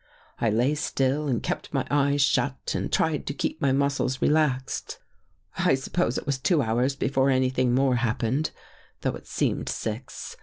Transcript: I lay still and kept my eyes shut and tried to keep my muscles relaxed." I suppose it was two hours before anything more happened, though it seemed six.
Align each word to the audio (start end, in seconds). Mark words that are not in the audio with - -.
I 0.39 0.49
lay 0.49 0.73
still 0.73 1.27
and 1.27 1.43
kept 1.43 1.75
my 1.75 1.85
eyes 1.91 2.23
shut 2.23 2.73
and 2.73 2.91
tried 2.91 3.27
to 3.27 3.35
keep 3.35 3.61
my 3.61 3.71
muscles 3.71 4.19
relaxed." 4.19 4.97
I 5.59 5.75
suppose 5.75 6.17
it 6.17 6.25
was 6.25 6.39
two 6.39 6.63
hours 6.63 6.95
before 6.95 7.29
anything 7.29 7.75
more 7.75 7.97
happened, 7.97 8.49
though 9.01 9.13
it 9.13 9.27
seemed 9.27 9.69
six. 9.69 10.37